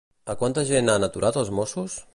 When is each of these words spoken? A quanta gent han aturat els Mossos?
A 0.33 0.35
quanta 0.39 0.63
gent 0.69 0.91
han 0.95 1.07
aturat 1.09 1.39
els 1.43 1.53
Mossos? 1.59 2.05